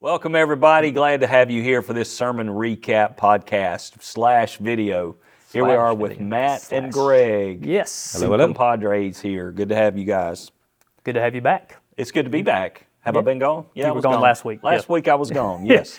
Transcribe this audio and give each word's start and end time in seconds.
Welcome, 0.00 0.36
everybody. 0.36 0.92
Glad 0.92 1.20
to 1.22 1.26
have 1.26 1.50
you 1.50 1.60
here 1.60 1.82
for 1.82 1.92
this 1.92 2.08
sermon 2.08 2.46
recap 2.46 3.16
podcast 3.16 4.00
slash 4.00 4.58
video. 4.58 5.16
Here 5.52 5.64
we 5.64 5.70
Slash 5.70 5.78
are 5.78 5.94
with 5.94 6.12
video. 6.12 6.26
Matt 6.26 6.72
and 6.72 6.92
Slash. 6.94 7.04
Greg. 7.04 7.66
Yes. 7.66 8.16
Hello, 8.16 8.38
compadres 8.38 9.20
here. 9.20 9.50
Good 9.50 9.70
to 9.70 9.74
have 9.74 9.98
you 9.98 10.04
guys. 10.04 10.52
Good 11.02 11.14
to 11.14 11.20
have 11.20 11.34
you 11.34 11.40
back. 11.40 11.82
It's 11.96 12.12
good 12.12 12.24
to 12.24 12.30
be 12.30 12.42
back. 12.42 12.86
Have 13.00 13.16
I 13.16 13.22
been 13.22 13.40
gone? 13.40 13.66
Yeah, 13.74 13.84
You 13.84 13.88
I 13.88 13.90
were 13.90 13.96
was 13.96 14.02
gone 14.04 14.20
last 14.20 14.44
week, 14.44 14.62
Last 14.62 14.88
yeah. 14.88 14.92
week 14.94 15.08
I 15.08 15.16
was 15.16 15.30
gone. 15.32 15.66
Yes, 15.66 15.98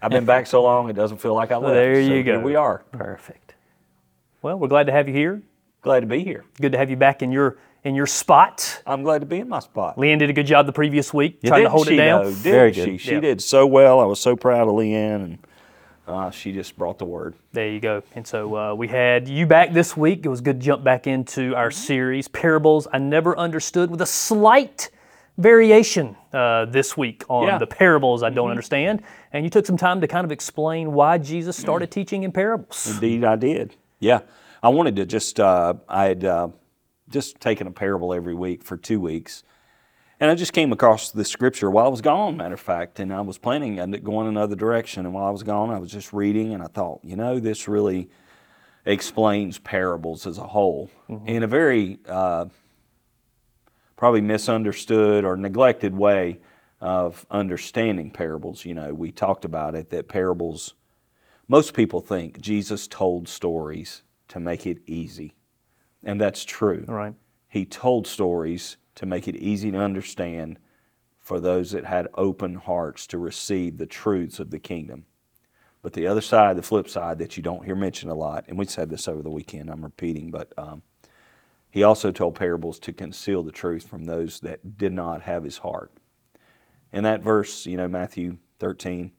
I've 0.00 0.10
been 0.12 0.26
back 0.26 0.46
so 0.46 0.62
long 0.62 0.88
it 0.88 0.92
doesn't 0.92 1.18
feel 1.18 1.34
like 1.34 1.50
I 1.50 1.56
left. 1.56 1.74
there 1.74 1.94
So 1.96 2.00
you 2.12 2.22
go. 2.22 2.32
Here 2.34 2.40
we 2.40 2.54
are. 2.54 2.84
Perfect. 2.92 3.54
Well, 4.42 4.58
we're 4.60 4.68
glad 4.68 4.86
to 4.86 4.92
have 4.92 5.08
you 5.08 5.14
here. 5.14 5.42
Glad 5.82 6.00
to 6.00 6.06
be 6.06 6.22
here. 6.22 6.44
Good 6.60 6.70
to 6.72 6.78
have 6.78 6.88
you 6.90 6.96
back 6.96 7.20
in 7.20 7.32
your 7.32 7.58
in 7.84 7.94
your 7.94 8.06
spot. 8.06 8.82
I'm 8.86 9.02
glad 9.02 9.20
to 9.20 9.26
be 9.26 9.38
in 9.38 9.48
my 9.48 9.60
spot. 9.60 9.96
Leanne 9.96 10.18
did 10.18 10.30
a 10.30 10.32
good 10.32 10.46
job 10.46 10.66
the 10.66 10.72
previous 10.72 11.14
week 11.14 11.42
trying 11.42 11.64
to 11.64 11.70
hold 11.70 11.86
she, 11.88 11.94
it 11.94 11.96
down. 11.98 12.22
though? 12.24 12.30
Didn't 12.30 12.42
Very 12.42 12.72
she? 12.72 12.84
good. 12.84 13.00
She 13.00 13.12
Yeah. 13.12 13.20
did 13.20 13.42
so 13.42 13.66
well. 13.66 14.00
I 14.00 14.04
was 14.04 14.20
so 14.20 14.36
proud 14.36 14.68
of 14.68 14.74
Leanne, 14.74 15.24
and 15.24 15.38
uh, 16.06 16.30
she 16.30 16.52
just 16.52 16.76
brought 16.76 16.98
the 16.98 17.04
word. 17.04 17.34
There 17.52 17.68
you 17.68 17.80
go. 17.80 18.02
And 18.14 18.26
so 18.26 18.54
uh, 18.56 18.74
we 18.74 18.88
had 18.88 19.28
you 19.28 19.46
back 19.46 19.72
this 19.72 19.96
week. 19.96 20.26
It 20.26 20.28
was 20.28 20.40
good 20.40 20.60
to 20.60 20.66
jump 20.66 20.84
back 20.84 21.06
into 21.06 21.54
our 21.54 21.70
series, 21.70 22.28
Parables 22.28 22.86
I 22.92 22.98
Never 22.98 23.36
Understood, 23.38 23.90
with 23.90 24.02
a 24.02 24.06
slight 24.06 24.90
variation 25.38 26.16
uh, 26.34 26.66
this 26.66 26.96
week 26.98 27.24
on 27.28 27.46
Yeah. 27.46 27.58
the 27.58 27.66
parables 27.66 28.22
I 28.22 28.28
don't 28.30 28.50
understand. 28.50 29.02
And 29.32 29.44
you 29.44 29.50
took 29.50 29.64
some 29.64 29.76
time 29.78 30.00
to 30.02 30.06
kind 30.06 30.24
of 30.24 30.32
explain 30.32 30.92
why 30.92 31.16
Jesus 31.18 31.56
started 31.56 31.90
teaching 31.90 32.24
in 32.24 32.32
parables. 32.32 32.86
Indeed, 32.92 33.24
I 33.24 33.36
did. 33.36 33.74
Yeah, 34.00 34.20
I 34.62 34.68
wanted 34.68 34.96
to 34.96 35.06
just. 35.06 35.38
Uh, 35.40 35.74
I 35.88 36.04
had 36.06 36.24
uh, 36.24 36.48
just 37.10 37.40
taking 37.40 37.66
a 37.66 37.70
parable 37.70 38.14
every 38.14 38.34
week 38.34 38.62
for 38.62 38.76
two 38.76 39.00
weeks, 39.00 39.42
and 40.20 40.30
I 40.30 40.34
just 40.34 40.52
came 40.52 40.72
across 40.72 41.10
the 41.10 41.24
scripture 41.24 41.70
while 41.70 41.86
I 41.86 41.88
was 41.88 42.02
gone. 42.02 42.36
Matter 42.36 42.54
of 42.54 42.60
fact, 42.60 43.00
and 43.00 43.12
I 43.12 43.22
was 43.22 43.38
planning 43.38 43.80
on 43.80 43.90
going 43.90 44.28
another 44.28 44.54
direction. 44.54 45.06
And 45.06 45.14
while 45.14 45.24
I 45.24 45.30
was 45.30 45.42
gone, 45.42 45.70
I 45.70 45.78
was 45.78 45.90
just 45.90 46.12
reading, 46.12 46.52
and 46.52 46.62
I 46.62 46.66
thought, 46.66 47.00
you 47.02 47.16
know, 47.16 47.40
this 47.40 47.66
really 47.66 48.10
explains 48.84 49.58
parables 49.58 50.26
as 50.26 50.38
a 50.38 50.46
whole 50.46 50.90
in 51.26 51.42
a 51.42 51.46
very 51.46 51.98
uh, 52.06 52.46
probably 53.96 54.20
misunderstood 54.20 55.24
or 55.24 55.36
neglected 55.36 55.94
way 55.94 56.40
of 56.80 57.26
understanding 57.30 58.10
parables. 58.10 58.64
You 58.64 58.74
know, 58.74 58.94
we 58.94 59.12
talked 59.12 59.44
about 59.44 59.74
it 59.74 59.90
that 59.90 60.08
parables 60.08 60.74
most 61.48 61.74
people 61.74 62.00
think 62.00 62.40
Jesus 62.40 62.86
told 62.86 63.28
stories 63.28 64.02
to 64.28 64.38
make 64.38 64.66
it 64.66 64.78
easy. 64.86 65.34
And 66.02 66.20
that's 66.20 66.44
true. 66.44 66.84
Right. 66.86 67.14
He 67.48 67.64
told 67.64 68.06
stories 68.06 68.76
to 68.94 69.06
make 69.06 69.28
it 69.28 69.36
easy 69.36 69.70
to 69.70 69.78
understand 69.78 70.58
for 71.18 71.40
those 71.40 71.72
that 71.72 71.84
had 71.84 72.08
open 72.14 72.54
hearts 72.54 73.06
to 73.08 73.18
receive 73.18 73.78
the 73.78 73.86
truths 73.86 74.40
of 74.40 74.50
the 74.50 74.58
kingdom. 74.58 75.04
But 75.82 75.92
the 75.92 76.06
other 76.06 76.20
side, 76.20 76.56
the 76.56 76.62
flip 76.62 76.88
side 76.88 77.18
that 77.18 77.36
you 77.36 77.42
don't 77.42 77.64
hear 77.64 77.74
mentioned 77.74 78.12
a 78.12 78.14
lot, 78.16 78.44
and 78.48 78.58
we 78.58 78.66
said 78.66 78.90
this 78.90 79.08
over 79.08 79.22
the 79.22 79.30
weekend, 79.30 79.70
I'm 79.70 79.82
repeating, 79.82 80.30
but 80.30 80.52
um, 80.58 80.82
he 81.70 81.82
also 81.82 82.10
told 82.10 82.34
parables 82.34 82.78
to 82.80 82.92
conceal 82.92 83.42
the 83.42 83.52
truth 83.52 83.86
from 83.86 84.04
those 84.04 84.40
that 84.40 84.76
did 84.76 84.92
not 84.92 85.22
have 85.22 85.44
his 85.44 85.58
heart. 85.58 85.92
And 86.92 87.06
that 87.06 87.22
verse, 87.22 87.64
you 87.66 87.76
know, 87.76 87.88
Matthew 87.88 88.38
13, 88.58 89.12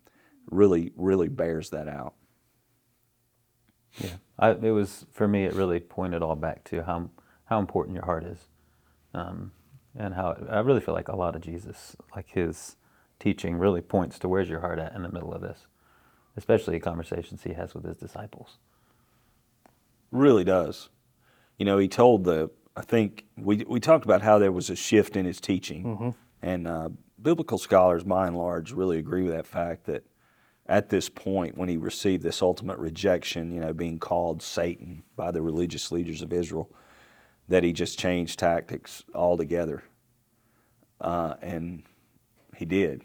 really, 0.52 0.92
really 0.96 1.30
bears 1.30 1.70
that 1.70 1.88
out. 1.88 2.14
Yeah, 4.00 4.16
I, 4.40 4.52
it 4.52 4.72
was 4.72 5.06
for 5.12 5.28
me. 5.28 5.46
It 5.46 5.54
really 5.54 5.80
pointed 5.80 6.22
all 6.24 6.36
back 6.36 6.64
to 6.66 6.84
how 6.84 7.10
how 7.46 7.60
important 7.60 7.96
your 7.96 8.06
heart 8.06 8.24
is, 8.24 8.48
um, 9.14 9.52
and 9.98 10.14
how 10.16 10.38
I 10.50 10.60
really 10.60 10.80
feel 10.82 10.94
like 10.96 11.10
a 11.10 11.16
lot 11.16 11.36
of 11.36 11.42
Jesus, 11.42 11.96
like 12.16 12.30
his 12.30 12.78
teaching, 13.20 13.58
really 13.58 13.82
points 13.82 14.20
to 14.20 14.30
where's 14.30 14.50
your 14.50 14.62
heart 14.62 14.80
at 14.80 14.94
in 14.96 15.04
the 15.04 15.10
middle 15.12 15.34
of 15.34 15.42
this, 15.42 15.68
especially 16.38 16.80
conversations 16.80 17.44
he 17.44 17.54
has 17.54 17.74
with 17.76 17.84
his 17.86 17.98
disciples. 17.98 18.58
really 20.12 20.44
does. 20.44 20.90
You 21.58 21.66
know, 21.66 21.78
he 21.78 21.88
told 21.88 22.24
the. 22.24 22.50
I 22.76 22.82
think 22.82 23.26
we 23.38 23.66
we 23.68 23.80
talked 23.80 24.06
about 24.06 24.22
how 24.22 24.40
there 24.40 24.52
was 24.52 24.70
a 24.70 24.76
shift 24.76 25.16
in 25.18 25.26
his 25.26 25.42
teaching, 25.42 25.84
and 26.42 26.68
uh, 26.68 26.90
biblical 27.22 27.58
scholars, 27.58 28.04
by 28.04 28.28
and 28.28 28.38
large, 28.38 28.72
really 28.72 28.98
agree 29.00 29.24
with 29.24 29.34
that 29.34 29.46
fact 29.46 29.86
that 29.86 30.04
at 30.68 30.90
this 30.90 31.10
point, 31.10 31.58
when 31.58 31.70
he 31.70 31.78
received 31.78 32.24
this 32.24 32.42
ultimate 32.42 32.78
rejection, 32.78 33.52
you 33.52 33.60
know, 33.62 33.74
being 33.74 34.00
called 34.00 34.42
Satan 34.42 35.04
by 35.16 35.32
the 35.32 35.42
religious 35.42 35.92
leaders 35.92 36.22
of 36.22 36.32
Israel, 36.32 36.70
that 37.50 37.64
he 37.64 37.74
just 37.74 38.00
changed 38.00 38.40
tactics 38.40 39.04
altogether, 39.14 39.84
uh, 41.02 41.34
and 41.42 41.84
he 42.56 42.66
did. 42.66 43.04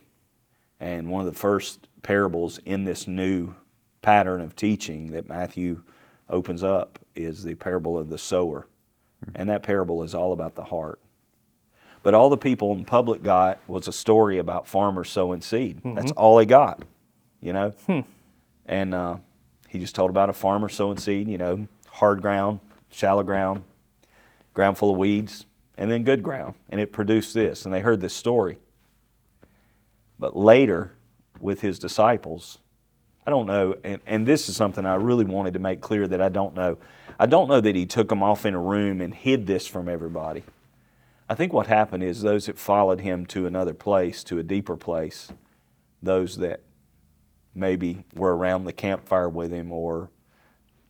And 0.79 1.11
one 1.11 1.27
of 1.27 1.33
the 1.33 1.39
first 1.39 1.89
parables 2.03 2.59
in 2.65 2.85
this 2.85 3.09
new 3.09 3.55
pattern 4.03 4.41
of 4.41 4.55
teaching 4.55 5.11
that 5.13 5.29
Matthew 5.29 5.83
opens 6.29 6.63
up 6.63 6.99
is 7.15 7.43
the 7.43 7.55
parable 7.55 7.99
of 7.99 8.09
the 8.11 8.19
sower. 8.19 8.69
And 9.35 9.49
that 9.49 9.63
parable 9.63 10.03
is 10.03 10.15
all 10.15 10.33
about 10.33 10.55
the 10.55 10.65
heart. 10.65 11.01
But 12.03 12.15
all 12.15 12.29
the 12.29 12.37
people 12.37 12.73
in 12.73 12.85
public 12.85 13.23
got 13.23 13.59
was 13.67 13.89
a 13.89 13.93
story 13.93 14.39
about 14.39 14.69
farmers 14.69 15.11
sowing 15.11 15.41
seed. 15.41 15.81
That's 15.97 16.13
all 16.13 16.37
they 16.37 16.47
got, 16.47 16.85
you 17.41 17.53
know? 17.53 17.71
Hmm. 17.87 18.01
And 18.67 18.95
uh, 18.95 19.17
he 19.69 19.79
just 19.79 19.95
told 19.95 20.11
about 20.11 20.29
a 20.29 20.33
farmer 20.33 20.69
sowing 20.69 20.99
seed, 20.99 21.29
you 21.29 21.39
know, 21.39 21.69
hard 21.89 22.21
ground, 22.21 22.61
shallow 22.91 23.23
ground, 23.23 23.63
ground 24.55 24.79
full 24.79 24.91
of 24.91 24.99
weeds, 24.99 25.47
and 25.79 25.91
then 25.91 26.03
good 26.05 26.23
ground. 26.23 26.55
And 26.69 26.81
it 26.81 26.93
produced 26.93 27.35
this. 27.35 27.65
And 27.65 27.73
they 27.73 27.81
heard 27.81 28.01
this 28.01 28.15
story. 28.15 28.59
But 30.19 30.37
later, 30.37 30.93
with 31.41 31.61
his 31.61 31.79
disciples, 31.79 32.59
I 33.27 33.31
don't 33.31 33.47
know, 33.47 33.77
and, 33.85 34.01
and 34.07 34.27
this 34.27 34.49
is 34.49 34.57
something 34.57 34.87
I 34.87 34.95
really 34.95 35.25
wanted 35.25 35.55
to 35.55 35.59
make 35.59 35.81
clear 35.81 36.07
that 36.07 36.23
I 36.23 36.29
don't 36.29 36.55
know. 36.55 36.79
I 37.19 37.27
don't 37.27 37.49
know 37.49 37.61
that 37.61 37.75
he 37.75 37.87
took 37.87 38.09
them 38.09 38.23
off 38.23 38.47
in 38.47 38.55
a 38.55 38.61
room 38.61 39.01
and 39.01 39.15
hid 39.15 39.47
this 39.47 39.67
from 39.67 39.89
everybody. 39.89 40.45
I 41.29 41.35
think 41.35 41.53
what 41.53 41.67
happened 41.67 42.05
is 42.05 42.23
those 42.23 42.47
that 42.47 42.59
followed 42.59 43.01
him 43.01 43.27
to 43.27 43.47
another 43.47 43.75
place, 43.75 44.23
to 44.25 44.39
a 44.39 44.43
deeper 44.43 44.77
place, 44.77 45.33
those 46.03 46.37
that 46.37 46.61
maybe 47.57 48.05
were 48.15 48.37
around 48.37 48.65
the 48.65 48.73
campfire 48.73 49.29
with 49.29 49.53
him 49.53 49.73
or 49.73 50.11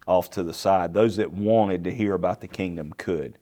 off 0.07 0.31
to 0.31 0.43
the 0.43 0.55
side, 0.55 0.95
those 0.95 1.17
that 1.17 1.33
wanted 1.33 1.85
to 1.85 1.95
hear 1.95 2.15
about 2.15 2.41
the 2.41 2.49
kingdom 2.49 2.93
could. 2.97 3.39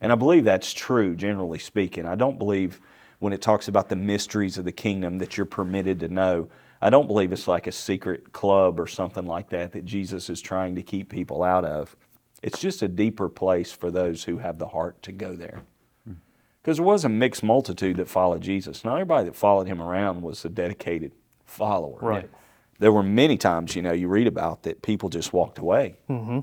And 0.00 0.12
I 0.12 0.14
believe 0.14 0.44
that's 0.44 0.72
true, 0.72 1.16
generally 1.16 1.58
speaking. 1.58 2.06
I 2.06 2.14
don't 2.14 2.38
believe 2.38 2.80
when 3.18 3.32
it 3.32 3.42
talks 3.42 3.66
about 3.66 3.88
the 3.88 3.96
mysteries 3.96 4.58
of 4.58 4.64
the 4.64 4.72
kingdom 4.72 5.18
that 5.18 5.36
you're 5.36 5.46
permitted 5.46 6.00
to 6.00 6.08
know. 6.08 6.48
I 6.80 6.90
don't 6.90 7.08
believe 7.08 7.32
it's 7.32 7.48
like 7.48 7.66
a 7.66 7.72
secret 7.72 8.32
club 8.32 8.78
or 8.78 8.86
something 8.86 9.26
like 9.26 9.50
that 9.50 9.72
that 9.72 9.84
Jesus 9.84 10.30
is 10.30 10.40
trying 10.40 10.76
to 10.76 10.82
keep 10.82 11.10
people 11.10 11.42
out 11.42 11.64
of. 11.64 11.96
It's 12.42 12.60
just 12.60 12.82
a 12.82 12.88
deeper 12.88 13.28
place 13.28 13.72
for 13.72 13.90
those 13.90 14.22
who 14.22 14.38
have 14.38 14.58
the 14.58 14.68
heart 14.68 15.02
to 15.02 15.10
go 15.10 15.34
there. 15.34 15.62
Hmm. 16.06 16.14
Because 16.62 16.76
there 16.76 16.86
was 16.86 17.04
a 17.04 17.08
mixed 17.08 17.42
multitude 17.42 17.96
that 17.96 18.08
followed 18.08 18.42
Jesus. 18.42 18.84
Not 18.84 18.94
everybody 18.94 19.24
that 19.24 19.34
followed 19.34 19.66
him 19.66 19.82
around 19.82 20.22
was 20.22 20.44
a 20.44 20.48
dedicated 20.48 21.10
follower. 21.44 21.98
Right. 22.00 22.30
There 22.78 22.92
were 22.92 23.02
many 23.02 23.36
times, 23.36 23.74
you 23.74 23.82
know, 23.82 23.92
you 23.92 24.08
read 24.08 24.26
about 24.26 24.62
that 24.62 24.82
people 24.82 25.08
just 25.08 25.32
walked 25.32 25.58
away. 25.58 25.96
Mm-hmm. 26.08 26.40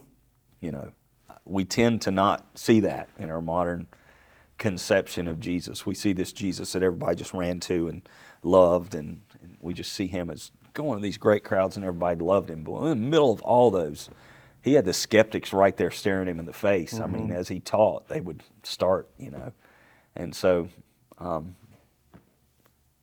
You 0.60 0.72
know, 0.72 0.92
we 1.46 1.64
tend 1.64 2.02
to 2.04 2.12
not 2.12 2.46
see 2.58 2.82
that 2.82 3.10
in 3.18 3.30
our 3.30 3.42
modern 3.42 3.88
conception 4.58 5.28
of 5.28 5.40
Jesus. 5.40 5.86
We 5.86 5.96
see 5.96 6.14
this 6.14 6.34
Jesus 6.34 6.74
that 6.74 6.84
everybody 6.84 7.16
just 7.16 7.34
ran 7.34 7.60
to 7.62 7.88
and 7.88 8.08
loved, 8.44 8.96
and, 8.96 9.22
and 9.42 9.58
we 9.60 9.74
just 9.74 9.94
see 9.94 10.08
him 10.08 10.30
as 10.30 10.52
going 10.74 11.00
to 11.00 11.04
these 11.04 11.18
great 11.18 11.44
crowds 11.44 11.78
and 11.78 11.86
everybody 11.86 12.20
loved 12.20 12.50
him. 12.50 12.64
But 12.64 12.84
in 12.84 12.90
the 12.90 12.96
middle 12.96 13.32
of 13.32 13.42
all 13.42 13.72
those, 13.72 14.10
he 14.62 14.74
had 14.74 14.86
the 14.86 14.94
skeptics 14.94 15.54
right 15.54 15.76
there 15.76 15.92
staring 15.92 16.28
him 16.28 16.40
in 16.40 16.46
the 16.46 16.54
face. 16.54 17.00
I 17.00 17.08
mean, 17.08 17.32
as 17.32 17.48
he 17.48 17.60
taught, 17.60 18.08
they 18.08 18.20
would 18.20 18.44
start, 18.64 19.10
you 19.18 19.32
know. 19.32 19.54
And 20.16 20.36
so 20.36 20.70
um, 21.18 21.56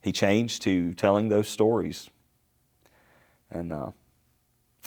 he 0.02 0.12
changed 0.12 0.62
to 0.62 0.92
telling 0.94 1.28
those 1.28 1.48
stories. 1.48 2.10
And 3.52 3.72
uh, 3.72 3.90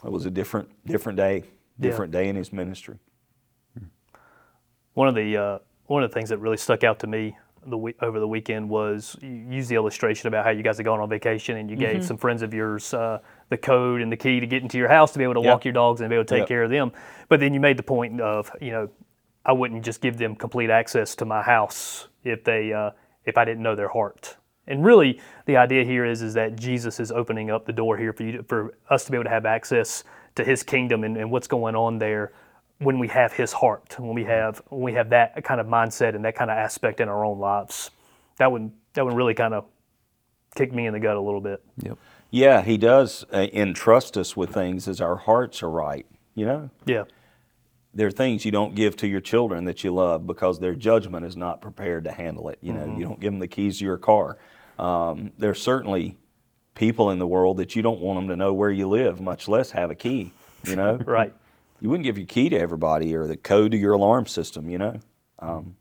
it 0.04 0.12
was 0.12 0.26
a 0.26 0.32
different, 0.32 0.70
different 0.86 1.18
day, 1.18 1.44
Yeah. 1.80 1.90
different 1.90 2.12
day 2.12 2.28
in 2.28 2.36
his 2.36 2.52
ministry. 2.52 2.98
One 4.94 5.08
of 5.08 5.16
the 5.16 5.38
uh, 5.38 5.60
one 5.88 6.04
of 6.04 6.10
the 6.10 6.14
things 6.14 6.30
that 6.30 6.38
really 6.40 6.58
stuck 6.58 6.84
out 6.84 7.00
to 7.00 7.08
me 7.08 7.38
the 7.68 7.78
week, 7.78 7.96
over 8.02 8.20
the 8.20 8.28
weekend 8.28 8.70
was 8.70 9.18
you 9.22 9.30
used 9.50 9.70
the 9.70 9.76
illustration 9.76 10.28
about 10.28 10.46
how 10.46 10.52
you 10.52 10.64
guys 10.64 10.78
had 10.78 10.86
gone 10.86 11.00
on 11.00 11.10
vacation 11.10 11.58
and 11.58 11.70
you 11.70 11.76
gave 11.76 11.98
Mm-hmm. 11.98 12.06
some 12.08 12.18
friends 12.18 12.42
of 12.42 12.54
yours 12.54 12.94
uh, 12.94 13.20
the 13.50 13.58
code 13.58 14.02
and 14.02 14.12
the 14.12 14.16
key 14.18 14.40
to 14.40 14.48
get 14.48 14.62
into 14.64 14.78
your 14.78 14.88
house 14.88 15.12
to 15.14 15.18
be 15.18 15.24
able 15.24 15.34
to 15.34 15.42
Yep. 15.42 15.52
walk 15.52 15.66
your 15.66 15.74
dogs 15.74 16.00
and 16.02 16.10
be 16.10 16.16
able 16.16 16.24
to 16.26 16.30
take 16.34 16.42
Yep. 16.44 16.48
care 16.48 16.64
of 16.64 16.70
them. 16.70 16.92
But 17.28 17.40
then 17.42 17.54
you 17.54 17.60
made 17.60 17.78
the 17.78 17.84
point 17.84 18.22
of 18.22 18.50
you 18.62 18.72
know 18.72 18.90
I 19.46 19.52
wouldn't 19.52 19.84
just 19.84 20.00
give 20.02 20.18
them 20.18 20.36
complete 20.36 20.70
access 20.70 21.14
to 21.18 21.26
my 21.26 21.42
house 21.44 22.08
if 22.24 22.44
they 22.46 22.72
uh, 22.72 22.92
if 23.26 23.38
I 23.38 23.44
didn't 23.46 23.64
know 23.64 23.76
their 23.76 23.90
heart. 23.90 24.38
And 24.68 24.84
really, 24.84 25.20
the 25.46 25.58
idea 25.58 25.84
here 25.84 26.06
is 26.06 26.22
is 26.22 26.34
that 26.34 26.56
Jesus 26.56 27.00
is 27.00 27.12
opening 27.12 27.52
up 27.52 27.66
the 27.66 27.74
door 27.74 27.98
here 27.98 28.14
for 28.14 28.24
you 28.24 28.32
to, 28.38 28.44
for 28.44 28.74
us 28.90 29.06
to 29.06 29.12
be 29.12 29.18
able 29.18 29.26
to 29.26 29.30
have 29.30 29.46
access 29.46 30.04
to 30.36 30.44
His 30.44 30.64
kingdom 30.64 31.04
and, 31.04 31.18
and 31.18 31.30
what's 31.32 31.48
going 31.48 31.76
on 31.76 32.00
there 32.00 32.34
when 32.80 33.00
we 33.00 33.08
have 33.10 33.34
His 33.34 33.54
heart, 33.54 33.96
when 34.00 34.14
we 34.16 34.24
have 34.26 34.62
when 34.70 34.82
we 34.82 34.94
have 34.94 35.10
that 35.12 35.44
kind 35.44 35.62
of 35.62 35.68
mindset 35.68 36.16
and 36.16 36.26
that 36.26 36.36
kind 36.36 36.50
of 36.50 36.58
aspect 36.58 37.00
in 37.00 37.08
our 37.10 37.24
own 37.24 37.40
lives. 37.40 37.92
That 38.38 38.52
would 38.52 38.72
that 38.94 39.06
would 39.06 39.14
really 39.14 39.34
kind 39.36 39.54
of 39.54 39.66
kicked 40.56 40.74
me 40.74 40.88
in 40.88 40.94
the 40.94 41.00
gut 41.00 41.16
a 41.16 41.22
little 41.22 41.42
bit. 41.42 41.64
Yep. 41.84 41.98
Yeah, 42.32 42.62
He 42.64 42.78
does 42.78 43.24
uh, 43.32 43.48
entrust 43.54 44.18
us 44.18 44.36
with 44.36 44.54
things 44.54 44.88
as 44.88 45.00
our 45.00 45.16
hearts 45.16 45.62
are 45.62 45.70
right. 45.70 46.06
You 46.34 46.46
know, 46.46 46.70
Yeah. 46.86 47.04
there 47.94 48.08
are 48.08 48.12
things 48.12 48.44
you 48.44 48.52
don't 48.52 48.76
give 48.76 48.98
to 48.98 49.08
your 49.08 49.22
children 49.22 49.64
that 49.66 49.84
you 49.86 49.94
love 49.94 50.28
because 50.28 50.60
their 50.60 50.76
judgment 50.76 51.26
is 51.26 51.38
not 51.38 51.62
prepared 51.62 52.04
to 52.06 52.12
handle 52.12 52.50
it. 52.50 52.58
You 52.62 52.74
know, 52.74 52.96
you 52.98 53.06
don't 53.06 53.20
give 53.22 53.32
them 53.32 53.40
the 53.40 53.48
keys 53.48 53.80
to 53.80 53.86
your 53.86 53.98
car. 53.98 54.38
Um, 54.78 55.32
there's 55.38 55.62
certainly 55.62 56.18
people 56.74 57.10
in 57.10 57.20
the 57.20 57.28
world 57.28 57.58
that 57.58 57.76
you 57.76 57.82
don't 57.82 58.02
want 58.02 58.18
them 58.20 58.28
to 58.30 58.36
know 58.36 58.54
where 58.54 58.72
you 58.72 58.88
live, 58.88 59.22
much 59.22 59.48
less 59.48 59.72
have 59.72 59.90
a 59.92 59.96
key. 59.96 60.32
You 60.64 60.76
know, 60.76 60.98
Right. 61.06 61.34
you 61.80 61.90
wouldn't 61.90 62.04
give 62.06 62.18
your 62.18 62.28
key 62.28 62.50
to 62.50 62.58
everybody 62.60 63.16
or 63.16 63.28
the 63.28 63.38
code 63.38 63.72
to 63.72 63.78
your 63.78 63.94
alarm 63.94 64.26
system. 64.26 64.70
You 64.70 64.78
know, 64.80 65.00
um, 65.40 65.76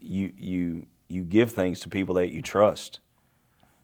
you 0.00 0.32
you 0.36 0.86
you 1.08 1.22
give 1.22 1.52
things 1.52 1.80
to 1.80 1.88
people 1.88 2.16
that 2.16 2.30
you 2.32 2.42
trust, 2.42 3.00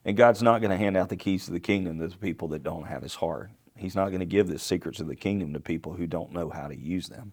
and 0.05 0.17
God's 0.17 0.43
not 0.43 0.61
going 0.61 0.71
to 0.71 0.77
hand 0.77 0.97
out 0.97 1.09
the 1.09 1.17
keys 1.17 1.47
to 1.47 1.53
the 1.53 1.61
kingdom 1.61 1.99
to 2.01 2.09
the 2.09 2.17
people 2.17 2.49
that 2.49 2.63
don't 2.63 2.85
have 2.85 3.03
His 3.03 3.15
heart. 3.17 3.51
He's 3.77 3.95
not 3.95 4.09
going 4.09 4.21
to 4.21 4.27
give 4.27 4.49
the 4.49 4.59
secrets 4.59 5.01
of 5.01 5.07
the 5.07 5.17
kingdom 5.17 5.55
to 5.55 5.61
people 5.61 5.95
who 5.95 6.07
don't 6.07 6.33
know 6.33 6.51
how 6.51 6.69
to 6.69 6.77
use 6.77 7.09
them. 7.09 7.33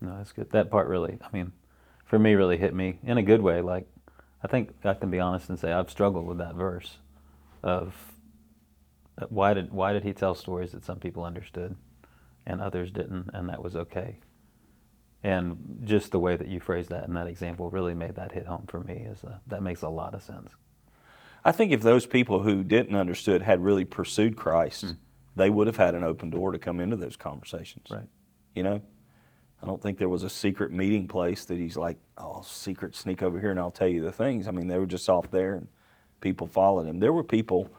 No, 0.00 0.16
that's 0.16 0.32
good. 0.32 0.50
That 0.52 0.70
part 0.70 0.88
really, 0.88 1.18
I 1.20 1.28
mean, 1.36 1.52
for 2.06 2.18
me, 2.18 2.34
really 2.34 2.56
hit 2.56 2.74
me 2.74 2.98
in 3.02 3.18
a 3.18 3.22
good 3.22 3.42
way. 3.42 3.60
Like, 3.60 3.86
I 4.44 4.46
think 4.46 4.74
I 4.84 4.92
can 4.92 5.10
be 5.10 5.20
honest 5.20 5.48
and 5.48 5.58
say 5.58 5.72
I've 5.72 5.90
struggled 5.90 6.26
with 6.26 6.38
that 6.38 6.54
verse 6.54 6.98
of 7.62 7.94
uh, 9.16 9.26
why 9.30 9.54
did 9.54 9.72
why 9.72 9.94
did 9.94 10.04
he 10.04 10.12
tell 10.12 10.34
stories 10.34 10.72
that 10.72 10.84
some 10.84 10.98
people 10.98 11.24
understood 11.24 11.76
and 12.46 12.60
others 12.60 12.90
didn't, 12.90 13.30
and 13.32 13.48
that 13.48 13.62
was 13.62 13.74
okay. 13.74 14.18
And 15.22 15.80
just 15.84 16.12
the 16.12 16.18
way 16.18 16.36
that 16.36 16.48
you 16.48 16.60
phrased 16.60 16.90
that 16.90 17.08
in 17.08 17.14
that 17.14 17.26
example 17.26 17.70
really 17.70 17.94
made 17.94 18.16
that 18.16 18.32
hit 18.32 18.46
home 18.46 18.66
for 18.68 18.80
me. 18.80 19.06
Is 19.10 19.24
uh, 19.24 19.38
that 19.46 19.62
makes 19.62 19.80
a 19.80 19.88
lot 19.88 20.14
of 20.14 20.22
sense. 20.22 20.54
I 21.42 21.52
think 21.52 21.72
if 21.72 21.80
those 21.80 22.04
people 22.04 22.42
who 22.42 22.62
didn't 22.62 22.96
understood 22.96 23.40
had 23.40 23.62
really 23.62 23.86
pursued 23.86 24.36
Christ, 24.36 24.94
they 25.36 25.48
would 25.48 25.66
have 25.66 25.78
had 25.78 25.94
an 25.94 26.04
open 26.04 26.28
door 26.28 26.52
to 26.52 26.58
come 26.58 26.80
into 26.80 26.96
those 26.96 27.16
conversations. 27.16 27.86
Right. 27.90 28.08
You 28.54 28.62
know, 28.62 28.82
I 29.64 29.66
don't 29.66 29.80
think 29.80 29.96
there 29.96 30.10
was 30.10 30.24
a 30.24 30.28
secret 30.28 30.72
meeting 30.72 31.08
place 31.08 31.46
that 31.46 31.56
he's 31.56 31.74
like, 31.74 31.96
oh, 32.18 32.42
secret, 32.46 32.94
sneak 32.94 33.22
over 33.22 33.40
here 33.40 33.50
and 33.50 33.58
I'll 33.58 33.70
tell 33.70 33.88
you 33.88 34.02
the 34.02 34.12
things. 34.12 34.46
I 34.46 34.50
mean, 34.50 34.68
they 34.68 34.78
were 34.78 34.84
just 34.84 35.08
off 35.08 35.30
there 35.30 35.54
and 35.54 35.66
people 36.20 36.46
followed 36.46 36.86
him. 36.86 37.00
There 37.00 37.14
were 37.14 37.24
people 37.24 37.70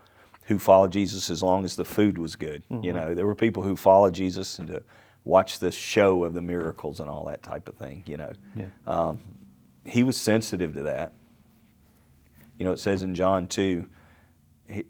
who 0.45 0.57
followed 0.57 0.91
Jesus 0.91 1.29
as 1.29 1.43
long 1.43 1.63
as 1.63 1.75
the 1.75 1.85
food 1.85 2.17
was 2.17 2.35
good. 2.35 2.63
You 2.71 2.77
mm-hmm. 2.77 2.97
know, 2.97 3.13
there 3.13 3.27
were 3.27 3.35
people 3.35 3.61
who 3.61 3.75
followed 3.75 4.15
Jesus 4.15 4.57
and 4.57 4.67
to 4.69 4.81
watch 5.25 5.59
the 5.59 5.71
show 5.71 6.23
of 6.23 6.33
the 6.33 6.41
miracles 6.41 6.99
and 7.01 7.07
all 7.07 7.23
that 7.25 7.43
type 7.43 7.69
of 7.69 7.75
thing. 7.75 8.01
You 8.07 8.17
know, 8.17 8.31
Yeah. 8.55 8.65
Um, 8.87 9.19
he 9.83 10.01
was 10.01 10.17
sensitive 10.17 10.73
to 10.73 10.83
that. 10.83 11.13
You 12.57 12.65
know, 12.65 12.71
it 12.71 12.79
says 12.79 13.03
in 13.03 13.13
John 13.13 13.45
2 13.45 13.87
he, 14.69 14.85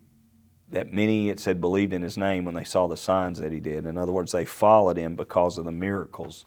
that 0.69 0.93
many, 0.93 1.27
it 1.27 1.41
said, 1.41 1.59
believed 1.59 1.91
in 1.91 2.01
his 2.01 2.17
name 2.17 2.45
when 2.45 2.55
they 2.55 2.63
saw 2.63 2.87
the 2.87 2.95
signs 2.95 3.37
that 3.39 3.51
he 3.51 3.59
did. 3.59 3.85
In 3.85 3.97
other 3.97 4.13
words, 4.13 4.31
they 4.31 4.45
followed 4.45 4.95
him 4.95 5.17
because 5.17 5.57
of 5.57 5.65
the 5.65 5.73
miracles. 5.73 6.45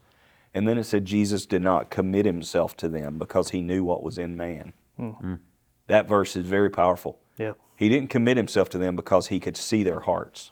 And 0.58 0.66
then 0.66 0.76
it 0.76 0.82
said 0.82 1.04
Jesus 1.04 1.46
did 1.46 1.62
not 1.62 1.88
commit 1.88 2.26
himself 2.26 2.76
to 2.78 2.88
them 2.88 3.16
because 3.16 3.50
he 3.50 3.60
knew 3.60 3.84
what 3.84 4.02
was 4.02 4.18
in 4.18 4.36
man. 4.36 4.72
That 5.86 6.08
verse 6.08 6.34
is 6.34 6.46
very 6.46 6.68
powerful. 6.68 7.20
Yeah. 7.38 7.52
He 7.76 7.88
didn't 7.88 8.10
commit 8.10 8.36
himself 8.36 8.68
to 8.70 8.78
them 8.78 8.96
because 8.96 9.28
he 9.28 9.38
could 9.38 9.56
see 9.56 9.84
their 9.84 10.00
hearts. 10.00 10.50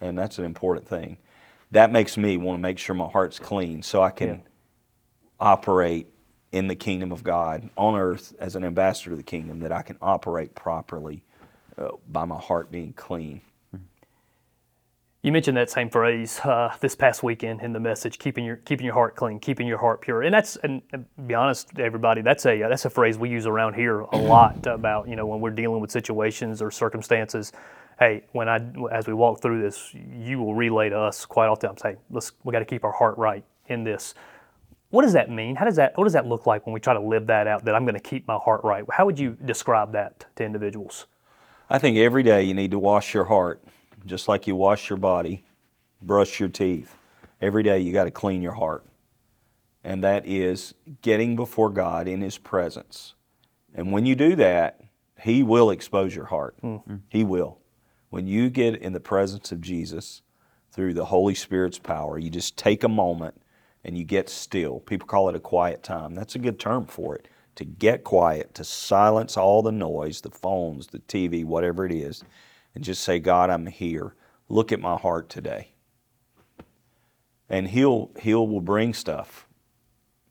And 0.00 0.18
that's 0.18 0.36
an 0.40 0.44
important 0.46 0.88
thing. 0.88 1.18
That 1.70 1.92
makes 1.92 2.16
me 2.16 2.36
want 2.36 2.58
to 2.58 2.60
make 2.60 2.76
sure 2.76 2.96
my 2.96 3.06
heart's 3.06 3.38
clean 3.38 3.84
so 3.84 4.02
I 4.02 4.10
can 4.10 4.28
Yeah. 4.28 4.36
operate 5.38 6.08
in 6.50 6.66
the 6.66 6.74
kingdom 6.74 7.12
of 7.12 7.22
God 7.22 7.70
on 7.76 7.94
earth 7.94 8.34
as 8.40 8.56
an 8.56 8.64
ambassador 8.64 9.12
of 9.12 9.16
the 9.16 9.22
kingdom, 9.22 9.60
that 9.60 9.70
I 9.70 9.82
can 9.82 9.96
operate 10.02 10.56
properly 10.56 11.22
uh, 11.78 11.90
by 12.08 12.24
my 12.24 12.40
heart 12.40 12.72
being 12.72 12.94
clean. 12.94 13.42
You 15.22 15.32
mentioned 15.32 15.58
that 15.58 15.68
same 15.68 15.90
phrase 15.90 16.40
uh, 16.44 16.74
this 16.80 16.94
past 16.94 17.22
weekend 17.22 17.60
in 17.60 17.74
the 17.74 17.80
message, 17.80 18.18
keeping 18.18 18.42
your 18.42 18.56
keeping 18.56 18.86
your 18.86 18.94
heart 18.94 19.16
clean, 19.16 19.38
keeping 19.38 19.66
your 19.66 19.76
heart 19.76 20.00
pure, 20.00 20.22
and 20.22 20.32
that's 20.32 20.56
and, 20.56 20.80
and 20.92 21.04
be 21.26 21.34
honest, 21.34 21.78
everybody, 21.78 22.22
that's 22.22 22.46
a 22.46 22.60
that's 22.60 22.86
a 22.86 22.90
phrase 22.90 23.18
we 23.18 23.28
use 23.28 23.44
around 23.44 23.74
here 23.74 24.00
a 24.00 24.16
lot 24.16 24.66
about 24.66 25.08
you 25.08 25.16
know 25.16 25.26
when 25.26 25.40
we're 25.40 25.50
dealing 25.50 25.82
with 25.82 25.90
situations 25.90 26.62
or 26.62 26.70
circumstances. 26.70 27.52
Hey, 27.98 28.24
when 28.32 28.48
I 28.48 28.60
as 28.90 29.06
we 29.06 29.12
walk 29.12 29.42
through 29.42 29.60
this, 29.60 29.94
you 29.94 30.38
will 30.38 30.54
relay 30.54 30.88
to 30.88 30.98
us 30.98 31.26
quite 31.26 31.48
often. 31.48 31.76
Hey, 31.82 31.96
let's 32.10 32.32
we 32.44 32.52
got 32.52 32.60
to 32.60 32.64
keep 32.64 32.82
our 32.82 32.92
heart 32.92 33.18
right 33.18 33.44
in 33.66 33.84
this. 33.84 34.14
What 34.88 35.02
does 35.02 35.12
that 35.12 35.28
mean? 35.28 35.54
How 35.54 35.66
does 35.66 35.76
that 35.76 35.98
what 35.98 36.04
does 36.04 36.14
that 36.14 36.24
look 36.24 36.46
like 36.46 36.64
when 36.64 36.72
we 36.72 36.80
try 36.80 36.94
to 36.94 37.00
live 37.00 37.26
that 37.26 37.46
out? 37.46 37.66
That 37.66 37.74
I'm 37.74 37.84
going 37.84 37.92
to 37.94 38.00
keep 38.00 38.26
my 38.26 38.38
heart 38.38 38.62
right. 38.64 38.84
How 38.90 39.04
would 39.04 39.18
you 39.18 39.36
describe 39.44 39.92
that 39.92 40.24
to 40.36 40.44
individuals? 40.44 41.08
I 41.68 41.78
think 41.78 41.98
every 41.98 42.22
day 42.22 42.42
you 42.42 42.54
need 42.54 42.70
to 42.70 42.78
wash 42.78 43.12
your 43.12 43.24
heart, 43.24 43.62
just 44.06 44.28
like 44.28 44.46
you 44.46 44.56
wash 44.56 44.88
your 44.88 44.98
body, 44.98 45.44
brush 46.02 46.40
your 46.40 46.48
teeth. 46.48 46.96
Every 47.40 47.62
day 47.62 47.80
you 47.80 47.92
got 47.92 48.04
to 48.04 48.10
clean 48.10 48.42
your 48.42 48.54
heart. 48.54 48.84
And 49.82 50.04
that 50.04 50.26
is 50.26 50.74
getting 51.00 51.36
before 51.36 51.70
God 51.70 52.06
in 52.06 52.20
His 52.20 52.36
presence. 52.38 53.14
And 53.74 53.92
when 53.92 54.04
you 54.04 54.14
do 54.14 54.36
that, 54.36 54.80
He 55.22 55.42
will 55.42 55.70
expose 55.70 56.14
your 56.14 56.26
heart. 56.26 56.56
Hmm. 56.60 56.76
He 57.08 57.24
will. 57.24 57.58
When 58.10 58.26
you 58.26 58.50
get 58.50 58.76
in 58.76 58.92
the 58.92 59.00
presence 59.00 59.52
of 59.52 59.60
Jesus 59.60 60.22
through 60.72 60.94
the 60.94 61.06
Holy 61.06 61.34
Spirit's 61.34 61.78
power, 61.78 62.18
you 62.18 62.28
just 62.28 62.56
take 62.56 62.82
a 62.82 62.88
moment 62.88 63.40
and 63.84 63.96
you 63.96 64.04
get 64.04 64.28
still. 64.28 64.80
People 64.80 65.06
call 65.06 65.28
it 65.28 65.36
a 65.36 65.40
quiet 65.40 65.82
time. 65.82 66.14
That's 66.14 66.34
a 66.34 66.40
good 66.40 66.58
term 66.58 66.86
for 66.86 67.14
it. 67.14 67.28
To 67.56 67.64
get 67.64 68.04
quiet, 68.04 68.54
to 68.54 68.64
silence 68.64 69.36
all 69.36 69.62
the 69.62 69.72
noise, 69.72 70.20
the 70.20 70.30
phones, 70.30 70.88
the 70.88 70.98
TV, 71.00 71.44
whatever 71.44 71.86
it 71.86 71.92
is, 71.92 72.22
and 72.74 72.84
just 72.84 73.02
say, 73.02 73.18
God, 73.18 73.50
I'm 73.50 73.66
here. 73.66 74.14
Look 74.48 74.72
at 74.72 74.80
my 74.80 74.96
heart 74.96 75.28
today. 75.28 75.72
And 77.48 77.68
He'll 77.68 78.10
He'll 78.20 78.46
will 78.46 78.60
bring 78.60 78.94
stuff, 78.94 79.46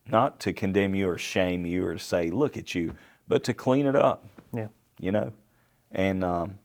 not 0.08 0.40
to 0.42 0.54
condemn 0.54 0.96
you 0.96 1.10
or 1.10 1.18
shame 1.18 1.66
you 1.66 1.86
or 1.86 1.94
to 1.94 2.00
say, 2.00 2.30
look 2.32 2.58
at 2.58 2.74
you, 2.76 2.96
but 3.28 3.44
to 3.46 3.54
clean 3.54 3.86
it 3.86 3.96
up 3.96 4.26
Yeah. 4.54 4.68
you 5.00 5.12
know. 5.12 5.34
And 5.92 6.24
um, 6.24 6.60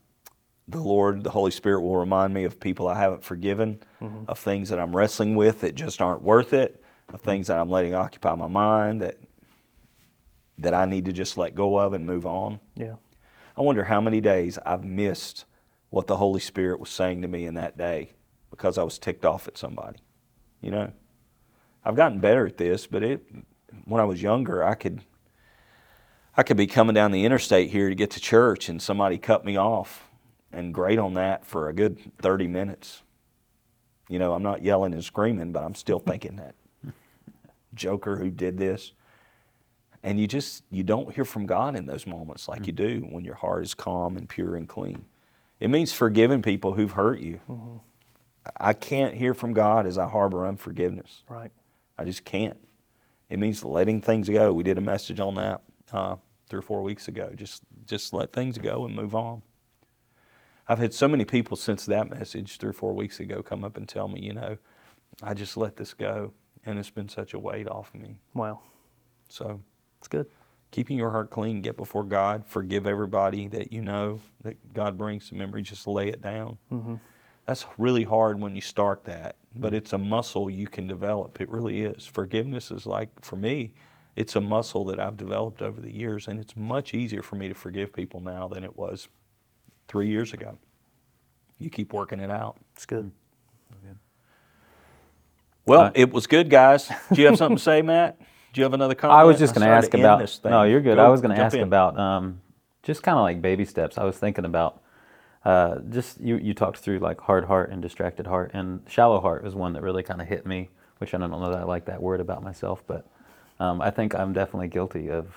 the 0.68 0.80
Lord, 0.80 1.24
the 1.24 1.30
Holy 1.30 1.50
Spirit 1.50 1.80
will 1.82 1.96
remind 1.96 2.32
me 2.34 2.44
of 2.44 2.60
people 2.60 2.88
I 2.88 2.98
haven't 2.98 3.24
forgiven, 3.24 3.80
of 4.28 4.38
things 4.38 4.68
that 4.68 4.78
I'm 4.78 4.94
wrestling 4.94 5.34
with 5.34 5.60
that 5.62 5.74
just 5.74 6.00
aren't 6.02 6.22
worth 6.22 6.52
it, 6.52 6.82
of 7.12 7.20
things 7.22 7.46
that 7.48 7.58
I'm 7.58 7.70
letting 7.70 7.94
occupy 7.94 8.34
my 8.34 8.46
mind 8.48 9.00
that 9.02 9.18
that 10.58 10.72
I 10.72 10.84
need 10.84 11.06
to 11.06 11.12
just 11.12 11.36
let 11.36 11.54
go 11.56 11.76
of 11.78 11.94
and 11.94 12.06
move 12.06 12.26
on. 12.26 12.60
Yeah. 12.76 12.94
I 13.56 13.62
wonder 13.62 13.82
how 13.84 14.00
many 14.00 14.20
days 14.20 14.56
I've 14.64 14.84
missed 14.84 15.46
what 15.94 16.08
the 16.08 16.16
Holy 16.16 16.40
Spirit 16.40 16.80
was 16.80 16.90
saying 16.90 17.22
to 17.22 17.28
me 17.28 17.46
in 17.46 17.54
that 17.54 17.78
day 17.78 18.10
because 18.50 18.78
I 18.78 18.82
was 18.82 18.98
ticked 18.98 19.24
off 19.24 19.46
at 19.46 19.56
somebody. 19.56 19.98
You 20.60 20.72
know, 20.72 20.92
I've 21.84 21.94
gotten 21.94 22.18
better 22.18 22.44
at 22.48 22.56
this, 22.56 22.88
but 22.88 23.04
it 23.04 23.24
when 23.84 24.00
I 24.00 24.04
was 24.04 24.20
younger, 24.20 24.64
I 24.64 24.74
could 24.74 25.02
I 26.36 26.42
could 26.42 26.56
be 26.56 26.66
coming 26.66 26.94
down 26.94 27.12
the 27.12 27.24
interstate 27.24 27.70
here 27.70 27.88
to 27.88 27.94
get 27.94 28.10
to 28.10 28.20
church 28.20 28.68
and 28.68 28.82
somebody 28.82 29.18
cut 29.18 29.44
me 29.44 29.56
off 29.56 30.08
and 30.50 30.74
grate 30.74 30.98
on 30.98 31.14
that 31.14 31.46
for 31.46 31.68
a 31.68 31.72
good 31.72 32.00
30 32.18 32.48
minutes. 32.48 33.02
You 34.08 34.18
know, 34.18 34.34
I'm 34.34 34.42
not 34.42 34.64
yelling 34.64 34.94
and 34.94 35.04
screaming, 35.04 35.52
but 35.52 35.62
I'm 35.62 35.76
still 35.76 36.00
thinking 36.00 36.34
that 36.36 36.56
joker 37.74 38.16
who 38.16 38.32
did 38.32 38.58
this. 38.58 38.90
And 40.02 40.18
you 40.18 40.26
just 40.26 40.64
you 40.72 40.82
don't 40.82 41.14
hear 41.14 41.24
from 41.24 41.46
God 41.46 41.76
in 41.76 41.86
those 41.86 42.04
moments 42.04 42.48
like 42.48 42.66
you 42.66 42.72
mm. 42.72 42.76
do 42.76 43.06
when 43.10 43.24
your 43.24 43.36
heart 43.36 43.62
is 43.62 43.74
calm 43.74 44.16
and 44.16 44.28
pure 44.28 44.56
and 44.56 44.68
clean. 44.68 45.04
It 45.64 45.70
means 45.70 45.94
forgiving 45.94 46.42
people 46.42 46.74
who've 46.74 46.92
hurt 46.92 47.20
you. 47.20 47.40
I 48.60 48.74
can't 48.74 49.14
hear 49.14 49.32
from 49.32 49.54
God 49.54 49.86
as 49.86 49.96
I 49.96 50.06
harbor 50.06 50.46
unforgiveness. 50.46 51.22
Right. 51.26 51.50
I 51.96 52.04
just 52.04 52.26
can't. 52.26 52.58
It 53.30 53.38
means 53.38 53.64
letting 53.64 54.02
things 54.02 54.28
go. 54.28 54.52
We 54.52 54.62
did 54.62 54.76
a 54.76 54.82
message 54.82 55.20
on 55.20 55.36
that 55.36 55.62
uh, 55.90 56.16
three 56.50 56.58
or 56.58 56.62
four 56.62 56.82
weeks 56.82 57.08
ago. 57.08 57.32
Just 57.34 57.62
just 57.86 58.12
let 58.12 58.30
things 58.30 58.58
go 58.58 58.84
and 58.84 58.94
move 58.94 59.14
on. 59.14 59.40
I've 60.68 60.80
had 60.80 60.92
so 60.92 61.08
many 61.08 61.24
people 61.24 61.56
since 61.56 61.86
that 61.86 62.10
message 62.10 62.58
three 62.58 62.68
or 62.68 62.74
four 62.74 62.92
weeks 62.92 63.18
ago 63.18 63.42
come 63.42 63.64
up 63.64 63.78
and 63.78 63.88
tell 63.88 64.06
me, 64.06 64.20
you 64.20 64.34
know, 64.34 64.58
I 65.22 65.32
just 65.32 65.56
let 65.56 65.76
this 65.76 65.94
go, 65.94 66.34
and 66.66 66.78
it's 66.78 66.90
been 66.90 67.08
such 67.08 67.32
a 67.32 67.38
weight 67.38 67.68
off 67.68 67.88
of 67.94 68.02
me. 68.02 68.16
Wow. 68.34 68.60
So 69.30 69.62
it's 69.98 70.08
good. 70.08 70.26
Keeping 70.74 70.98
your 70.98 71.12
heart 71.12 71.30
clean, 71.30 71.60
get 71.60 71.76
before 71.76 72.02
God, 72.02 72.44
forgive 72.48 72.84
everybody 72.84 73.46
that 73.46 73.72
you 73.72 73.80
know 73.80 74.20
that 74.42 74.74
God 74.74 74.98
brings 74.98 75.28
to 75.28 75.36
memory. 75.36 75.62
Just 75.62 75.86
lay 75.86 76.08
it 76.08 76.20
down. 76.20 76.58
Mm-hmm. 76.72 76.96
That's 77.46 77.64
really 77.78 78.02
hard 78.02 78.40
when 78.40 78.56
you 78.56 78.60
start 78.60 79.04
that, 79.04 79.36
but 79.54 79.68
mm-hmm. 79.68 79.76
it's 79.76 79.92
a 79.92 79.98
muscle 79.98 80.50
you 80.50 80.66
can 80.66 80.88
develop. 80.88 81.40
It 81.40 81.48
really 81.48 81.82
is. 81.82 82.06
Forgiveness 82.06 82.72
is 82.72 82.86
like, 82.86 83.08
for 83.20 83.36
me, 83.36 83.72
it's 84.16 84.34
a 84.34 84.40
muscle 84.40 84.84
that 84.86 84.98
I've 84.98 85.16
developed 85.16 85.62
over 85.62 85.80
the 85.80 85.94
years, 85.94 86.26
and 86.26 86.40
it's 86.40 86.56
much 86.56 86.92
easier 86.92 87.22
for 87.22 87.36
me 87.36 87.46
to 87.46 87.54
forgive 87.54 87.92
people 87.92 88.18
now 88.18 88.48
than 88.48 88.64
it 88.64 88.76
was 88.76 89.06
three 89.86 90.08
years 90.08 90.32
ago. 90.32 90.58
You 91.60 91.70
keep 91.70 91.92
working 91.92 92.18
it 92.18 92.32
out. 92.32 92.56
It's 92.74 92.84
good. 92.84 93.12
Mm-hmm. 93.72 93.92
Well, 95.66 95.80
Uh, 95.82 95.90
it 95.94 96.12
was 96.12 96.26
good, 96.26 96.50
guys. 96.50 96.90
Do 97.12 97.20
you 97.20 97.28
have 97.28 97.38
something 97.38 97.58
to 97.58 97.62
say, 97.62 97.80
Matt? 97.80 98.18
Do 98.54 98.60
you 98.60 98.62
have 98.62 98.72
another 98.72 98.94
comment? 98.94 99.18
I 99.18 99.24
was 99.24 99.38
just 99.40 99.52
going 99.52 99.66
to 99.66 99.72
ask 99.72 99.92
about. 99.92 100.40
No, 100.44 100.62
you're 100.62 100.80
good. 100.80 100.94
Go- 100.94 101.04
I 101.04 101.08
was 101.08 101.20
going 101.20 101.34
to 101.34 101.42
ask 101.42 101.56
in. 101.56 101.64
about 101.64 101.98
um, 101.98 102.40
just 102.84 103.02
kind 103.02 103.18
of 103.18 103.22
like 103.22 103.42
baby 103.42 103.64
steps. 103.64 103.98
I 103.98 104.04
was 104.04 104.16
thinking 104.16 104.44
about 104.44 104.80
uh, 105.44 105.80
just 105.90 106.20
you. 106.20 106.36
You 106.36 106.54
talked 106.54 106.78
through 106.78 107.00
like 107.00 107.20
hard 107.20 107.46
heart 107.46 107.70
and 107.70 107.82
distracted 107.82 108.28
heart, 108.28 108.52
and 108.54 108.80
shallow 108.88 109.20
heart 109.20 109.42
was 109.42 109.56
one 109.56 109.72
that 109.72 109.82
really 109.82 110.04
kind 110.04 110.22
of 110.22 110.28
hit 110.28 110.46
me. 110.46 110.70
Which 110.98 111.12
I 111.12 111.18
don't 111.18 111.32
know 111.32 111.50
that 111.50 111.58
I 111.58 111.64
like 111.64 111.86
that 111.86 112.00
word 112.00 112.20
about 112.20 112.44
myself, 112.44 112.84
but 112.86 113.04
um, 113.58 113.82
I 113.82 113.90
think 113.90 114.14
I'm 114.14 114.32
definitely 114.32 114.68
guilty 114.68 115.10
of 115.10 115.34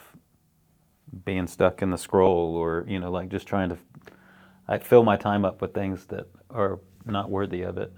being 1.26 1.48
stuck 1.48 1.82
in 1.82 1.90
the 1.90 1.98
scroll, 1.98 2.56
or 2.56 2.86
you 2.88 3.00
know, 3.00 3.10
like 3.10 3.30
just 3.30 3.48
trying 3.48 3.70
to. 3.70 3.78
I 4.68 4.78
fill 4.78 5.04
my 5.04 5.18
time 5.18 5.44
up 5.44 5.60
with 5.60 5.74
things 5.74 6.06
that 6.08 6.28
are 6.52 6.80
not 7.04 7.32
worthy 7.32 7.64
of 7.64 7.80
it. 7.80 7.92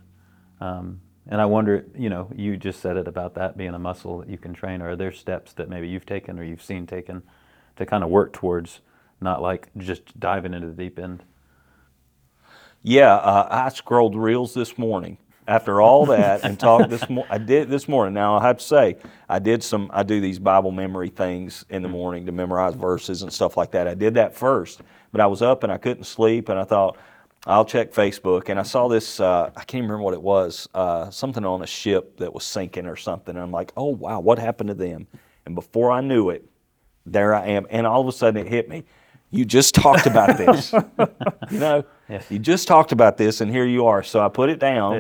Um, 0.62 1.02
and 1.30 1.40
I 1.40 1.46
wonder, 1.46 1.86
you 1.96 2.10
know, 2.10 2.28
you 2.36 2.58
just 2.58 2.82
said 2.82 2.98
it 2.98 3.08
about 3.08 3.36
that 3.36 3.56
being 3.56 3.76
a 3.76 3.80
muscle 3.80 4.18
that 4.20 4.30
you 4.30 4.38
can 4.38 4.54
train. 4.54 4.82
or 4.82 4.90
Are 4.90 4.96
there 4.96 5.12
steps 5.12 5.54
that 5.54 5.70
maybe 5.70 5.88
you've 5.88 6.06
taken 6.06 6.40
or 6.40 6.44
you've 6.44 6.64
seen 6.64 6.88
taken 6.88 7.22
to 7.76 7.86
kind 7.86 8.04
of 8.04 8.10
work 8.10 8.34
towards 8.34 8.82
not 9.22 9.42
like 9.42 9.70
just 9.78 10.20
diving 10.20 10.56
into 10.56 10.68
the 10.68 10.74
deep 10.74 10.98
end? 10.98 11.24
Yeah, 12.82 13.16
uh, 13.16 13.48
I 13.52 13.70
scrolled 13.70 14.16
reels 14.16 14.56
this 14.56 14.78
morning. 14.78 15.18
After 15.48 15.82
all 15.82 16.06
that 16.08 16.44
and 16.44 16.60
talked 16.60 16.90
this 16.90 17.10
morning, 17.10 17.32
I 17.32 17.38
did 17.38 17.70
this 17.70 17.88
morning. 17.88 18.14
Now 18.14 18.38
I 18.38 18.44
have 18.44 18.58
to 18.58 18.64
say, 18.64 18.98
I 19.28 19.40
did 19.40 19.64
some. 19.64 19.90
I 19.92 20.04
do 20.04 20.22
these 20.22 20.40
Bible 20.40 20.72
memory 20.72 21.10
things 21.10 21.66
in 21.70 21.82
the 21.82 21.90
morning 21.90 22.28
to 22.28 22.32
memorize 22.32 22.76
verses 22.76 23.24
and 23.24 23.34
stuff 23.34 23.58
like 23.58 23.72
that. 23.72 23.88
I 23.88 23.96
did 23.96 24.14
that 24.14 24.36
first, 24.36 24.82
but 25.12 25.22
I 25.22 25.26
was 25.28 25.42
up 25.42 25.64
and 25.64 25.72
I 25.72 25.78
couldn't 25.78 26.04
sleep, 26.04 26.50
and 26.50 26.60
I 26.60 26.64
thought 26.64 26.98
I'll 27.46 27.66
check 27.66 27.94
Facebook, 27.94 28.50
and 28.50 28.60
I 28.60 28.64
saw 28.64 28.88
this. 28.88 29.20
Uh, 29.20 29.52
I 29.56 29.64
can't 29.64 29.84
remember 29.84 30.04
what 30.04 30.14
it 30.14 30.22
was. 30.22 30.68
Uh, 30.74 31.10
something 31.10 31.46
on 31.46 31.62
a 31.62 31.68
ship 31.68 32.18
that 32.18 32.34
was 32.34 32.44
sinking 32.44 32.86
or 32.86 32.96
something. 32.96 33.36
And 33.36 33.44
I'm 33.44 33.52
like, 33.52 33.72
oh 33.78 33.88
wow, 33.88 34.20
what 34.20 34.40
happened 34.40 34.68
to 34.70 34.74
them? 34.74 35.08
And 35.46 35.56
before 35.56 35.92
I 35.92 36.02
knew 36.02 36.30
it, 36.30 36.46
there 37.06 37.34
I 37.34 37.48
am, 37.48 37.66
and 37.70 37.88
all 37.88 38.02
of 38.02 38.08
a 38.08 38.12
sudden 38.12 38.46
it 38.46 38.50
hit 38.50 38.70
me. 38.70 38.84
You 39.32 39.46
just 39.46 39.76
talked 39.76 40.06
about 40.06 40.38
this. 40.38 40.74
you 41.52 41.60
know, 41.60 41.84
you 42.30 42.40
just 42.40 42.68
talked 42.68 42.92
about 42.92 43.18
this, 43.18 43.42
and 43.42 43.50
here 43.52 43.66
you 43.66 43.86
are. 43.86 44.04
So 44.04 44.20
I 44.20 44.28
put 44.28 44.50
it 44.50 44.60
down. 44.60 44.94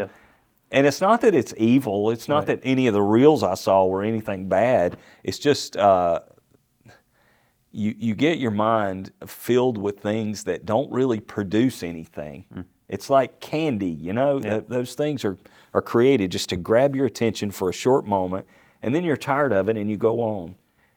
And 0.72 0.86
it's 0.86 1.01
not 1.01 1.22
that 1.22 1.34
it's 1.34 1.51
evil. 1.58 2.12
It's 2.12 2.27
not 2.27 2.46
that 2.46 2.60
any 2.63 2.86
of 2.86 2.93
the 2.93 3.01
reels 3.01 3.41
I 3.41 3.55
saw 3.55 3.86
were 3.88 4.03
anything 4.03 4.48
bad. 4.48 4.98
It's 5.24 5.39
just 5.39 5.75
uh, 5.75 6.19
you 7.71 7.95
you 7.97 8.15
get 8.15 8.39
your 8.39 8.51
mind 8.51 9.11
filled 9.25 9.77
with 9.77 9.99
things 9.99 10.43
that 10.45 10.65
don't 10.65 10.91
really 10.91 11.19
produce 11.19 11.83
anything. 11.83 12.45
Mm. 12.53 12.65
It's 12.88 13.09
like 13.09 13.39
candy, 13.39 13.89
you 13.89 14.13
know. 14.13 14.39
Th- 14.39 14.65
those 14.67 14.95
things 14.95 15.23
are 15.23 15.38
are 15.73 15.81
created 15.81 16.31
just 16.31 16.49
to 16.49 16.57
grab 16.57 16.95
your 16.95 17.05
attention 17.05 17.51
for 17.51 17.69
a 17.69 17.73
short 17.73 18.05
moment, 18.05 18.47
and 18.81 18.93
then 18.95 19.03
you're 19.03 19.17
tired 19.17 19.53
of 19.53 19.69
it, 19.69 19.77
and 19.77 19.89
you 19.89 19.97
go 19.97 20.21
on, 20.21 20.55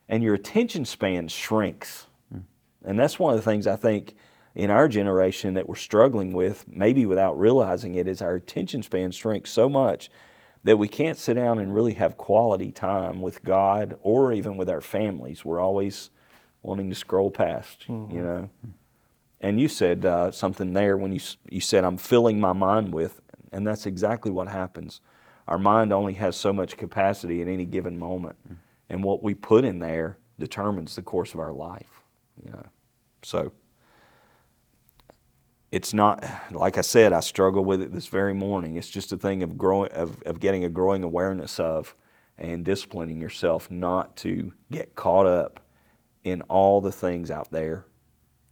and 0.09 0.23
your 0.23 0.35
attention 0.35 0.85
span 0.85 1.29
shrinks. 1.29 2.07
Mm. 2.35 2.43
And 2.85 2.99
that's 2.99 3.19
one 3.19 3.35
of 3.35 3.39
the 3.39 3.51
things 3.51 3.67
I 3.67 3.77
think 3.77 4.15
in 4.55 4.71
our 4.71 4.89
generation 4.89 5.55
that 5.55 5.69
we're 5.69 5.75
struggling 5.77 6.33
with, 6.33 6.67
maybe 6.69 7.07
without 7.07 7.39
realizing 7.39 7.95
it, 7.95 8.09
is 8.09 8.23
our 8.23 8.35
attention 8.35 8.83
span 8.83 9.11
shrinks 9.11 9.51
so 9.51 9.69
much 9.69 10.11
that 10.65 10.77
we 10.77 10.89
can't 10.89 11.19
sit 11.19 11.35
down 11.35 11.59
and 11.59 11.75
really 11.75 11.95
have 11.95 12.17
quality 12.17 12.71
time 12.71 13.21
with 13.21 13.43
God 13.43 13.99
or 14.03 14.33
even 14.33 14.57
with 14.57 14.71
our 14.71 14.81
families. 14.81 15.45
We're 15.45 15.61
always 15.61 16.11
wanting 16.63 16.89
to 16.89 16.95
scroll 16.95 17.31
past, 17.31 17.89
you 17.89 18.23
know. 18.23 18.51
And 19.41 19.61
you 19.61 19.69
said 19.69 20.05
uh, 20.05 20.31
something 20.31 20.73
there 20.73 20.97
when 20.97 21.13
you 21.13 21.21
you 21.51 21.61
said 21.61 21.85
I'm 21.85 21.97
filling 21.97 22.41
my 22.41 22.53
mind 22.53 22.95
with, 22.95 23.21
and 23.51 23.67
that's 23.67 23.87
exactly 23.87 24.31
what 24.31 24.49
happens. 24.49 25.01
Our 25.49 25.59
mind 25.59 25.93
only 25.93 26.15
has 26.15 26.37
so 26.37 26.53
much 26.53 26.77
capacity 26.77 27.43
at 27.43 27.49
any 27.49 27.65
given 27.65 27.99
moment, 27.99 28.37
and 28.89 29.03
what 29.03 29.23
we 29.23 29.35
put 29.35 29.65
in 29.65 29.81
there 29.81 30.19
determines 30.39 30.95
the 30.95 31.03
course 31.03 31.35
of 31.35 31.41
our 31.41 31.53
life. 31.53 32.03
You 32.45 32.53
know, 32.53 32.67
so 33.23 33.53
it's 35.73 35.93
not 35.93 36.25
like 36.53 36.79
I 36.79 36.83
said. 36.83 37.13
I 37.13 37.21
struggle 37.21 37.65
with 37.65 37.81
it 37.83 37.93
this 37.93 38.07
very 38.07 38.35
morning. 38.35 38.77
It's 38.77 38.91
just 38.91 39.13
a 39.13 39.17
thing 39.17 39.43
of 39.43 39.59
growing, 39.59 39.91
of, 39.93 40.23
of 40.23 40.39
getting 40.39 40.65
a 40.65 40.69
growing 40.69 41.03
awareness 41.03 41.59
of, 41.59 41.97
and 42.39 42.65
disciplining 42.65 43.21
yourself 43.21 43.71
not 43.71 44.15
to 44.19 44.53
get 44.71 44.95
caught 44.95 45.27
up 45.27 45.61
in 46.25 46.43
all 46.43 46.81
the 46.81 46.93
things 46.93 47.31
out 47.31 47.51
there 47.51 47.85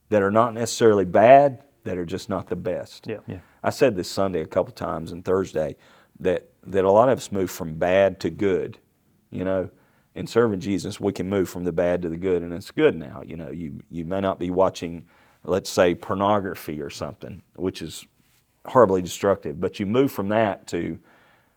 that 0.08 0.22
are 0.22 0.30
not 0.30 0.54
necessarily 0.54 1.04
bad, 1.04 1.62
that 1.84 1.96
are 1.96 2.04
just 2.04 2.28
not 2.28 2.48
the 2.48 2.56
best. 2.56 3.06
Yeah. 3.06 3.18
Yeah. 3.26 3.38
I 3.62 3.70
said 3.70 3.96
this 3.96 4.10
Sunday 4.10 4.40
a 4.40 4.46
couple 4.46 4.72
times 4.72 5.12
and 5.12 5.24
Thursday 5.24 5.76
that 6.18 6.48
that 6.66 6.84
a 6.84 6.90
lot 6.90 7.08
of 7.08 7.18
us 7.18 7.32
move 7.32 7.50
from 7.50 7.74
bad 7.74 8.20
to 8.20 8.30
good. 8.30 8.78
You 9.30 9.44
know, 9.44 9.70
in 10.14 10.26
serving 10.26 10.60
Jesus, 10.60 11.00
we 11.00 11.12
can 11.12 11.28
move 11.28 11.48
from 11.48 11.64
the 11.64 11.72
bad 11.72 12.02
to 12.02 12.08
the 12.08 12.16
good, 12.16 12.42
and 12.42 12.52
it's 12.52 12.70
good 12.70 12.96
now. 12.96 13.22
You 13.24 13.36
know, 13.36 13.50
you 13.50 13.80
you 13.90 14.04
may 14.04 14.20
not 14.20 14.38
be 14.38 14.50
watching, 14.50 15.06
let's 15.44 15.70
say, 15.70 15.94
pornography 15.94 16.80
or 16.80 16.90
something, 16.90 17.42
which 17.54 17.80
is 17.80 18.06
horribly 18.66 19.00
destructive, 19.02 19.60
but 19.60 19.80
you 19.80 19.86
move 19.86 20.12
from 20.12 20.28
that 20.28 20.66
to 20.68 20.98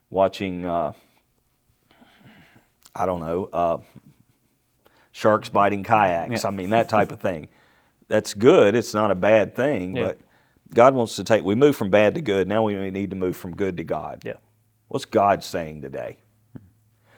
watching. 0.09 0.65
Uh, 0.65 0.93
I 2.95 3.05
don't 3.07 3.21
know. 3.21 3.49
Uh, 3.51 3.77
sharks 5.13 5.47
biting 5.47 5.83
kayaks. 5.83 6.43
I 6.43 6.49
mean, 6.49 6.71
that 6.71 6.89
type 6.89 7.11
of 7.13 7.21
thing. 7.21 7.47
That's 8.09 8.33
good. 8.33 8.75
It's 8.75 8.93
not 8.93 9.11
a 9.11 9.15
bad 9.15 9.55
thing, 9.55 9.95
Yeah. 9.95 10.07
but 10.07 10.19
God 10.73 10.93
wants 10.95 11.15
to 11.15 11.23
take, 11.23 11.43
we 11.45 11.55
move 11.55 11.75
from 11.77 11.89
bad 11.89 12.15
to 12.15 12.21
good. 12.21 12.47
Now 12.49 12.63
we 12.63 12.91
need 12.91 13.11
to 13.11 13.15
move 13.15 13.37
from 13.37 13.55
good 13.55 13.77
to 13.77 13.83
God. 13.85 14.23
Yeah. 14.25 14.33
What's 14.89 15.05
God 15.05 15.43
saying 15.43 15.81
today? 15.81 16.17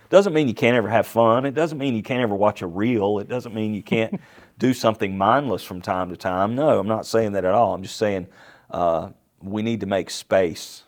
Doesn't 0.09 0.33
mean 0.33 0.47
you 0.47 0.53
can't 0.53 0.75
ever 0.77 0.89
have 0.89 1.07
fun. 1.07 1.45
It 1.45 1.55
doesn't 1.55 1.77
mean 1.79 1.95
you 1.95 2.03
can't 2.03 2.21
ever 2.21 2.35
watch 2.35 2.61
a 2.61 2.67
reel. 2.67 3.17
It 3.19 3.27
doesn't 3.27 3.55
mean 3.55 3.73
you 3.73 3.81
can't 3.81 4.21
do 4.59 4.73
something 4.73 5.17
mindless 5.17 5.63
from 5.63 5.81
time 5.81 6.09
to 6.09 6.17
time. 6.17 6.53
No, 6.53 6.77
I'm 6.79 6.87
not 6.87 7.05
saying 7.07 7.31
that 7.31 7.43
at 7.43 7.53
all. 7.53 7.73
I'm 7.73 7.81
just 7.81 7.97
saying 7.97 8.27
uh, 8.69 9.09
we 9.41 9.61
need 9.63 9.79
to 9.79 9.85
make 9.87 10.09
space 10.09 10.83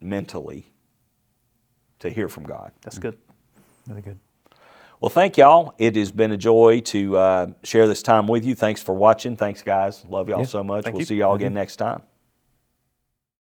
mentally 0.00 0.66
to 1.98 2.08
hear 2.08 2.28
from 2.28 2.44
God. 2.44 2.72
That's 2.80 2.98
good. 2.98 3.18
Really 3.86 4.02
good. 4.02 4.18
Well, 5.02 5.10
thank 5.10 5.36
y'all. 5.36 5.74
It 5.78 5.96
has 5.96 6.12
been 6.12 6.30
a 6.30 6.36
joy 6.36 6.78
to 6.82 7.16
uh, 7.16 7.46
share 7.64 7.88
this 7.88 8.04
time 8.04 8.28
with 8.28 8.44
you. 8.44 8.54
Thanks 8.54 8.80
for 8.80 8.94
watching. 8.94 9.36
Thanks, 9.36 9.60
guys. 9.60 10.04
Love 10.08 10.28
y'all 10.28 10.44
so 10.44 10.62
much. 10.62 10.84
We'll 10.86 11.00
you. 11.00 11.04
see 11.04 11.16
y'all 11.16 11.34
again 11.34 11.54
next 11.54 11.74
time. 11.74 12.02